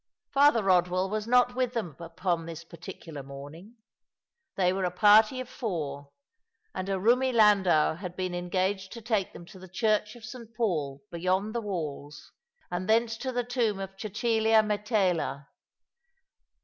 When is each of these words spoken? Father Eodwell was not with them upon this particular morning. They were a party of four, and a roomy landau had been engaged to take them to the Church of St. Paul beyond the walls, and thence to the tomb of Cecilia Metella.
Father 0.33 0.63
Eodwell 0.67 1.11
was 1.11 1.27
not 1.27 1.53
with 1.53 1.75
them 1.75 1.95
upon 1.99 2.47
this 2.47 2.63
particular 2.63 3.21
morning. 3.21 3.75
They 4.55 4.73
were 4.73 4.83
a 4.83 4.89
party 4.89 5.39
of 5.39 5.47
four, 5.47 6.09
and 6.73 6.89
a 6.89 6.99
roomy 6.99 7.31
landau 7.31 7.93
had 7.97 8.15
been 8.15 8.33
engaged 8.33 8.91
to 8.93 9.01
take 9.03 9.31
them 9.31 9.45
to 9.45 9.59
the 9.59 9.67
Church 9.69 10.15
of 10.15 10.25
St. 10.25 10.55
Paul 10.57 11.03
beyond 11.11 11.53
the 11.53 11.61
walls, 11.61 12.31
and 12.71 12.89
thence 12.89 13.15
to 13.17 13.31
the 13.31 13.43
tomb 13.43 13.79
of 13.79 13.91
Cecilia 13.95 14.63
Metella. 14.63 15.45